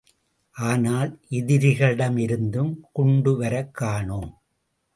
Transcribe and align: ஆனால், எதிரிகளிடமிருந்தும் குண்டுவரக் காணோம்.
ஆனால், 0.51 1.19
எதிரிகளிடமிருந்தும் 1.29 2.79
குண்டுவரக் 2.95 3.71
காணோம். 3.71 4.41